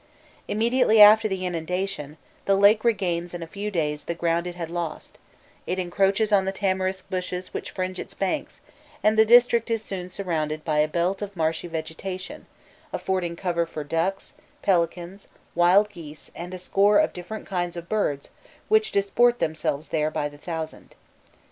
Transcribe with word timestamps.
Immediately 0.47 0.99
after 0.99 1.27
the 1.27 1.45
inundation, 1.45 2.17
the 2.45 2.55
lake 2.55 2.83
regains 2.83 3.35
in 3.35 3.43
a 3.43 3.45
few 3.45 3.69
days 3.69 4.05
the 4.05 4.15
ground 4.15 4.47
it 4.47 4.55
had 4.55 4.71
lost: 4.71 5.19
it 5.67 5.77
encroaches 5.77 6.31
on 6.31 6.45
the 6.45 6.51
tamarisk 6.51 7.07
bushes 7.11 7.53
which 7.53 7.69
fringe 7.69 7.99
its 7.99 8.15
banks, 8.15 8.61
and 9.03 9.15
the 9.15 9.25
district 9.27 9.69
is 9.69 9.83
soon 9.83 10.09
surrounded 10.09 10.65
by 10.65 10.79
a 10.79 10.87
belt 10.87 11.21
of 11.21 11.35
marshy 11.37 11.67
vegetation, 11.67 12.47
affording 12.91 13.35
cover 13.35 13.67
for 13.67 13.83
ducks, 13.83 14.33
pelicans, 14.63 15.27
wild 15.53 15.87
geese, 15.89 16.31
and 16.35 16.51
a 16.55 16.57
score 16.57 16.97
of 16.97 17.13
different 17.13 17.45
kinds 17.45 17.77
of 17.77 17.87
birds 17.87 18.29
which 18.69 18.91
disport 18.91 19.37
themselves 19.37 19.89
there 19.89 20.09
by 20.09 20.27
the 20.27 20.37
thousand. 20.39 20.95